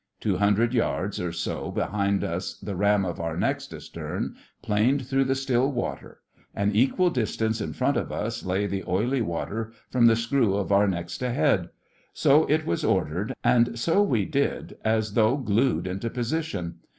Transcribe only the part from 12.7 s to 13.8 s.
ordered, and